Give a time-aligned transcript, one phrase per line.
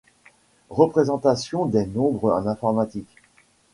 [0.71, 3.17] Représentation des nombres en informatique.